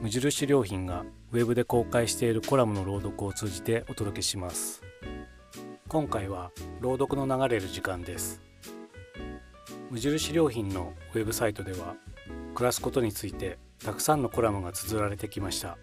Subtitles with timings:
[0.00, 4.82] 無印良品がウェブで公開しているコラムの朗読を通じてお届けします。
[5.88, 8.40] 今回は朗読の流れる時間です。
[9.90, 11.96] 無印良品のウェブサイトでは
[12.54, 15.76] 暮らすことについてたくさんのコラムが綴られてきました。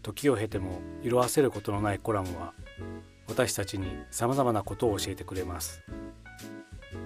[0.00, 2.54] 時を経ても色あせることのないコラムは
[3.28, 5.82] 私たちにさまざまなことを教えてくれます。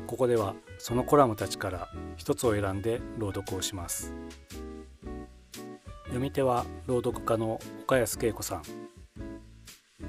[0.07, 4.15] ここではそのコラムたちから一つを選んで朗読をします。
[6.09, 8.63] 読み手は朗読家の岡安恵子さん。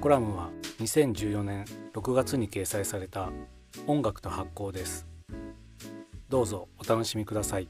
[0.00, 0.48] コラムは
[0.78, 3.30] 2014年6月に掲載された
[3.86, 5.06] 音楽と発行です。
[6.30, 7.68] どうぞお楽しみください。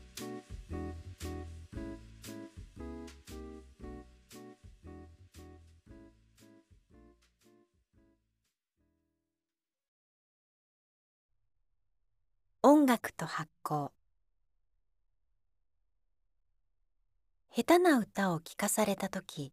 [12.62, 13.90] 音楽と発行。
[17.52, 19.52] 下手な歌を聴かされた時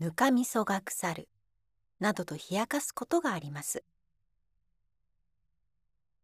[0.00, 1.28] ぬかみそが腐る
[2.00, 3.84] などと冷やかすことがあります。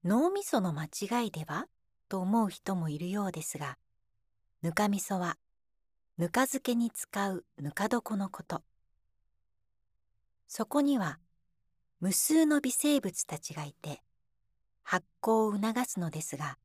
[0.03, 1.67] 脳みその間違いでは
[2.09, 3.77] と思う人もいるようですが
[4.63, 5.37] ぬかみそは
[6.17, 8.63] ぬか漬けに使うぬか床のこと。
[10.49, 11.19] そこには
[12.01, 14.03] 無数の微生物たちがいて
[14.83, 16.57] 発酵を促すのですが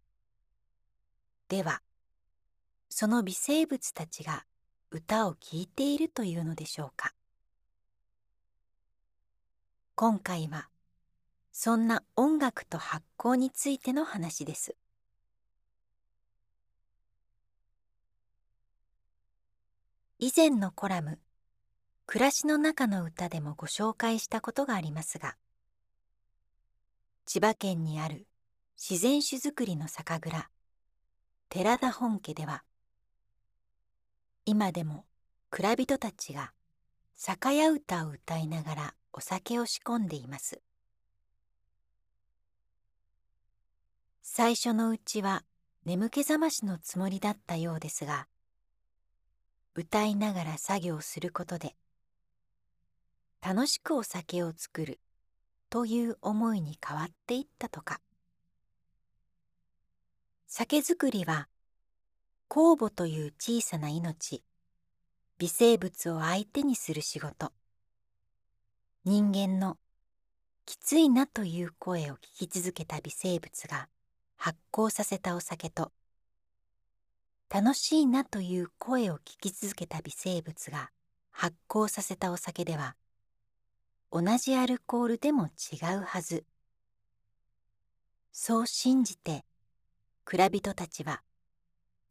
[1.49, 1.81] では
[2.89, 4.45] その微生物たちが
[4.91, 7.13] 歌を聴いているというのでしょうか？
[9.95, 10.69] 今回は
[11.51, 14.75] そんな音楽と発酵についての話です。
[20.19, 21.19] 以前のコラム
[22.07, 25.37] 「暮らしの中の歌」でもご紹介したことがありますが
[27.27, 28.25] 千葉県にある
[28.75, 30.49] 自然酒造りの酒蔵
[31.49, 32.63] 寺田本家では
[34.49, 35.03] 今でも
[35.49, 36.53] 蔵人たちが
[37.17, 40.61] 酒屋歌を歌いながらお酒を仕込んでいます。
[44.23, 45.43] 最初のうちは
[45.83, 48.27] 眠気覚ましのつもりだったようですが
[49.75, 51.75] 歌いながら作業することで
[53.45, 55.01] 楽しくお酒を作る
[55.69, 57.99] という思いに変わっていったとか。
[60.47, 61.49] 酒造りは
[62.49, 64.43] 酵母という小さな命。
[65.37, 67.51] 微生物を相手にする仕事。
[69.03, 69.77] 人間の
[70.65, 73.87] きついなという声を聞き続けた微生物が
[74.35, 75.91] 発酵させたお酒と
[77.49, 80.91] 楽しいなという声を聞き続けた微生物が
[81.31, 82.95] 発酵させたお酒では
[84.11, 86.45] 同じアルコールでも違うはず。
[88.31, 89.45] そう信じて
[90.25, 91.21] 蔵人たちは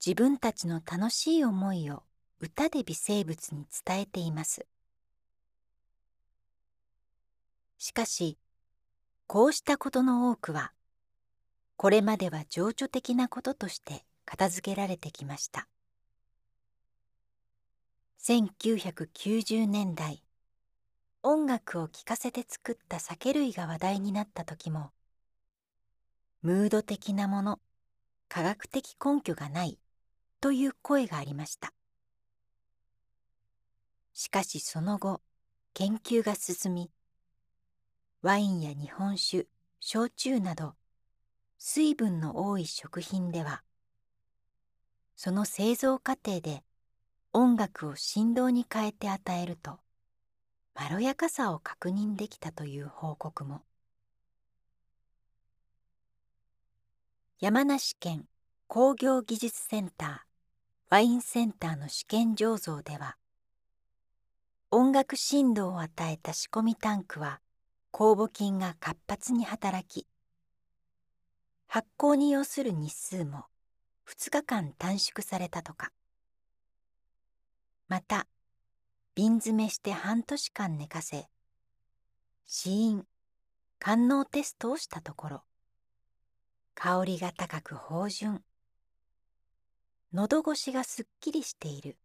[0.05, 2.03] 自分たちの楽しい思いを
[2.41, 4.67] 歌で微生物に伝えています。
[7.79, 8.39] しかし
[9.27, 10.73] こうしたことの多くは
[11.77, 15.69] これまでは情緒的なこととして片付けられてきました。
[18.23, 20.23] 1990年代
[21.23, 24.91] 音楽を聴かせて作った酒類が話題になった時も
[26.43, 27.61] ムード的なもの
[28.29, 29.79] 科学的根拠がない
[30.41, 31.73] という声がありました。
[34.13, 35.21] しかしその後
[35.75, 36.91] 研究が進み
[38.23, 39.47] ワインや日本酒
[39.79, 40.75] 焼酎など
[41.59, 43.63] 水分の多い食品では
[45.17, 46.65] その製造過程で
[47.35, 49.81] 音楽を振動に変えて与えると
[50.75, 53.63] まろやかさを確認できたという報告も。
[57.39, 58.27] 山梨県
[58.69, 63.17] 工業技術センターワインセンターの試験醸造では
[64.73, 67.41] 音楽振動を与えた仕込みタンクは
[67.93, 70.07] 酵母菌が活発に働き
[71.69, 73.45] 発酵に要する日数も
[74.09, 75.93] 2日間短縮されたとか。
[77.89, 78.27] また
[79.15, 81.29] 瓶詰めして半年間寝かせ
[82.47, 83.05] 死因
[83.79, 85.43] 官能テストをしたところ
[86.75, 88.43] 香りが高く芳醇。
[90.17, 91.99] 喉越しがすっきりしている。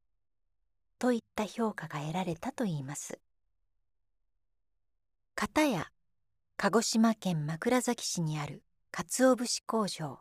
[0.99, 3.21] といった評価が得られたといいます。
[5.33, 5.87] 片や
[6.57, 10.19] 鹿児島県枕崎市にある鰹節工場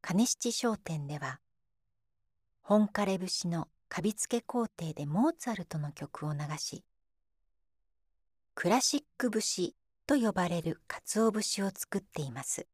[0.00, 1.40] 金七商店では
[2.62, 6.84] 本枯節のカビ付け工程でモーツァルトの曲を流し
[8.54, 12.66] クラシック節と呼ばれる鰹節を作っています。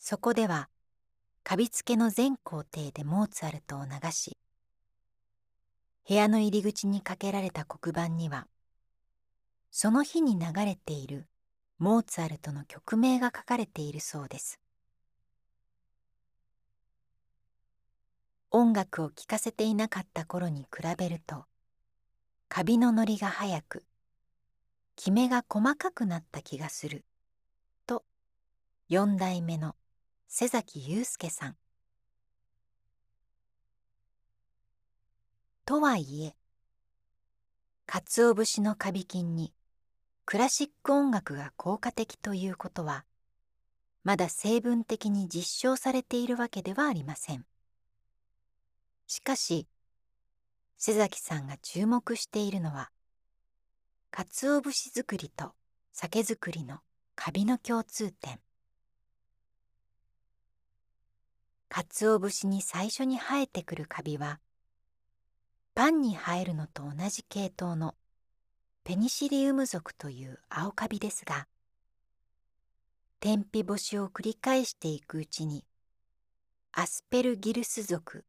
[0.00, 0.68] そこでは
[1.48, 4.36] カビ付けの全工程でモーツァルトを流し
[6.08, 8.48] 部屋の入り口にかけられた黒板には
[9.70, 11.28] その日に流れている
[11.78, 14.58] モーツァルトの曲名が書かれているそうです。
[18.50, 21.44] 音楽を聴かせていなかった頃に比べると
[22.48, 23.84] カビの乗りが早く
[24.96, 27.04] きめが細かくなった気がする
[27.86, 28.02] と
[28.88, 29.76] 四代目の
[30.38, 31.56] 瀬崎祐介さん。
[35.64, 36.36] とはいえ
[37.86, 39.54] 鰹節のカビ菌に
[40.26, 43.06] クラシック音楽が効果的ということは
[44.04, 47.46] まだ成分的に実証されているわけではありません。
[49.06, 49.66] しかし
[50.76, 52.90] 瀬崎さんが注目しているのは
[54.10, 55.54] 鰹節作りと
[55.94, 56.80] 酒造りの
[57.14, 58.38] カビの共通点。
[61.76, 64.40] 鰹節に最初に生えてくるカビは
[65.74, 67.94] パンに生えるのと同じ系統の
[68.82, 71.46] ペニシリウム属という青カビですが
[73.20, 75.66] 天日干しを繰り返していくうちに
[76.72, 78.24] アスペルギルス属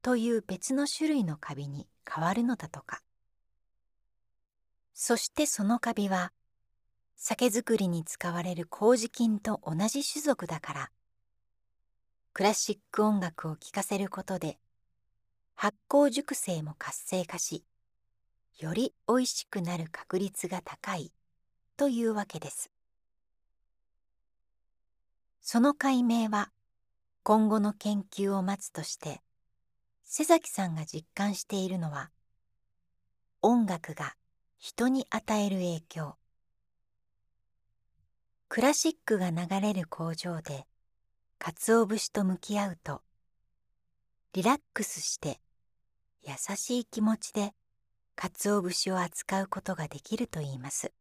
[0.00, 3.02] という別の種類のカビに変わるのだとか。
[4.94, 6.32] そしてそのカビは
[7.16, 10.90] 酒造りに使われる麹菌と同じ種族だから
[12.36, 14.58] クラシック音楽を聴かせることで
[15.54, 17.64] 発酵熟成も活性化し
[18.58, 21.12] より美味しくなる確率が高い
[21.78, 22.70] というわけです。
[25.40, 26.50] その解明は
[27.22, 29.22] 今後の研究を待つとして
[30.04, 32.10] 瀬崎さんが実感しているのは
[33.40, 34.14] 音楽が
[34.58, 36.16] 人に与える影響。
[38.50, 40.66] クラシックが流れる工場で
[41.38, 43.02] 鰹節と向き合うと
[44.32, 45.40] リラックスして
[46.22, 47.54] 優しい気持ちで
[48.16, 50.92] 鰹節を扱うことができるといいます。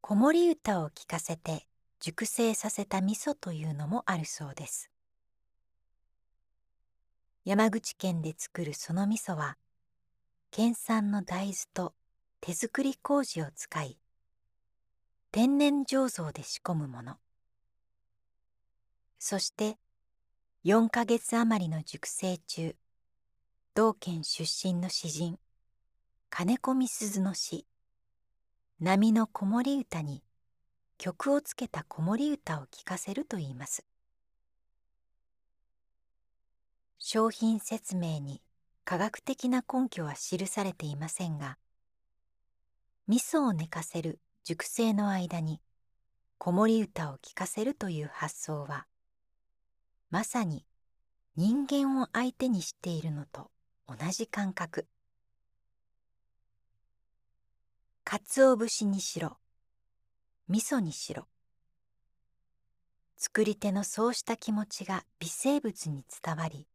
[0.00, 1.66] 子守歌を聞かせて
[2.00, 4.90] 熟成させた味噌というのもあるそうです。
[7.44, 9.58] 山口県で作るその味噌は
[10.50, 11.94] 県産の大豆と
[12.40, 13.98] 手作り麹を使い
[15.30, 17.18] 天然醸造で仕込むもの。
[19.18, 19.78] そして
[20.64, 22.76] 4ヶ月余りの熟成中
[23.74, 25.38] 同県出身の詩人
[26.30, 27.66] 金子みすずの詩
[28.80, 30.22] 「波の子守歌」に
[30.98, 33.84] 曲をつけた子守歌を聴かせるといいます。
[36.98, 38.42] 商品説明に
[38.84, 41.58] 科学的な根拠は記されていませんが
[43.06, 45.60] 味噌を寝かせる熟成の間に
[46.38, 48.86] 子守歌を聴かせるという発想は
[50.08, 50.64] まさに
[51.36, 53.50] 人間を相手にしているのと
[53.86, 54.86] 同じ感覚。
[58.04, 59.36] 鰹節にしろ
[60.48, 61.28] 味噌にしろ
[63.18, 66.66] 作り手のそうした気持ちが微生物に伝わり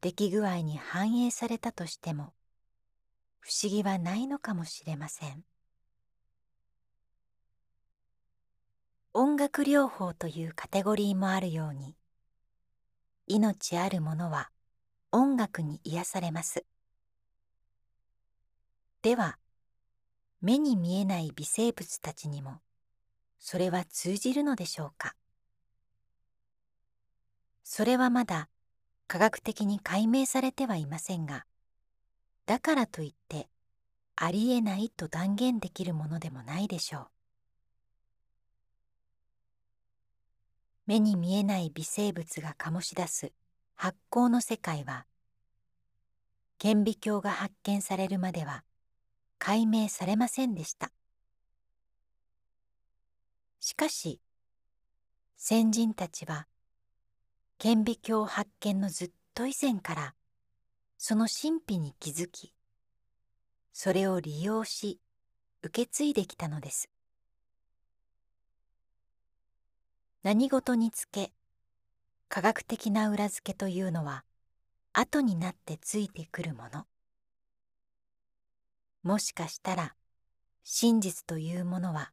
[0.00, 2.32] 出来具合に反映されたとしても
[3.38, 5.44] 不思議はないのかもしれません。
[9.12, 11.96] 音楽療法というカテゴリーもあるように
[13.26, 14.50] 命あるものは
[15.10, 16.64] 音楽に癒されます。
[19.02, 19.36] では
[20.40, 22.60] 目に見えない微生物たちにも
[23.40, 25.16] それは通じるのでしょうか？
[27.64, 28.48] それはまだ
[29.08, 31.46] 科学的に解明されてはいませんが
[32.46, 33.48] だからといって
[34.14, 37.06] ありえないと断言できるものでもないでしょう。
[40.90, 43.30] 目に見えない微生物が醸し出す
[43.76, 45.06] 発酵の世界は
[46.58, 48.64] 顕微鏡が発見されるまでは
[49.38, 50.90] 解明されませんでした。
[53.60, 54.18] しかし
[55.36, 56.48] 先人たちは
[57.58, 60.14] 顕微鏡発見のずっと以前から
[60.98, 62.52] その神秘に気づき
[63.72, 64.98] それを利用し
[65.62, 66.90] 受け継いできたのです。
[70.22, 71.32] 何事につけ
[72.28, 74.24] 科学的な裏付けというのは
[74.92, 76.84] 後になってついてくるもの。
[79.02, 79.94] もしかしたら
[80.62, 82.12] 真実というものは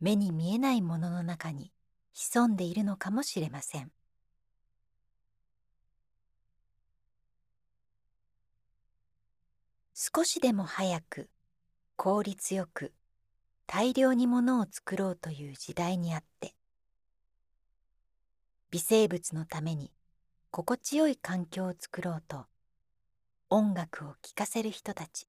[0.00, 1.70] 目に見えないものの中に
[2.12, 3.92] 潜んでいるのかもしれません。
[9.94, 11.30] 少しでも早く
[11.94, 12.92] 効率よく
[13.68, 16.56] 大量にものを作ろうという時代にあって
[18.70, 19.90] 微生物のために
[20.52, 22.46] 心地よい環境を作ろうと
[23.48, 25.26] 音楽を聴かせる人たち。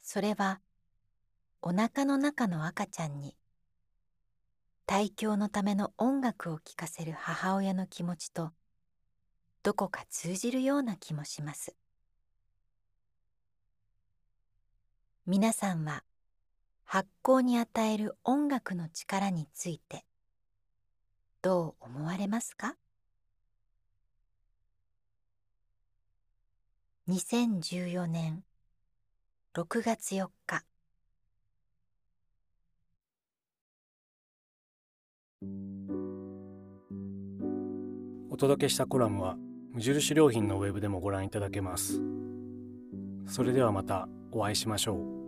[0.00, 0.60] それは
[1.60, 3.36] お腹の中の赤ちゃんに
[4.86, 8.50] 大教のための音楽を聴かせる母親の気持ちと
[9.62, 11.76] どこか通じるような気もします。
[15.26, 16.02] 皆さんは
[16.84, 20.04] 発酵に与える音楽の力について
[21.42, 22.76] どう思われますか
[27.08, 28.44] ？2014年
[29.54, 30.64] 6月4日。
[38.30, 39.36] お届けしたコラムは
[39.72, 42.02] 無印良品のウェブでもご覧いただけます。
[43.26, 45.19] それではまたお会いしましょう。